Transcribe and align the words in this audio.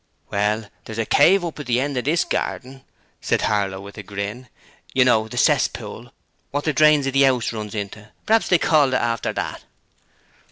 'Well, 0.31 0.67
there's 0.85 0.97
a 0.97 1.05
cave 1.05 1.45
up 1.45 1.59
at 1.59 1.67
the 1.67 1.79
end 1.79 1.95
of 1.95 2.05
this 2.05 2.23
garden,' 2.23 2.83
said 3.21 3.41
Harlow 3.43 3.79
with 3.79 3.99
a 3.99 4.01
grin, 4.01 4.47
'you 4.95 5.05
know, 5.05 5.27
the 5.27 5.37
cesspool, 5.37 6.11
what 6.49 6.63
the 6.63 6.73
drains 6.73 7.05
of 7.05 7.13
the 7.13 7.27
'ouse 7.27 7.53
runs 7.53 7.75
into; 7.75 8.09
praps 8.25 8.47
they 8.47 8.57
called 8.57 8.95
it 8.95 8.97
after 8.97 9.31
that.' 9.31 9.63